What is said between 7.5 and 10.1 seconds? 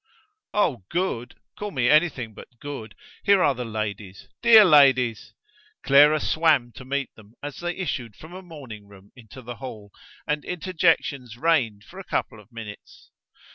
they issued from a morning room into the hall,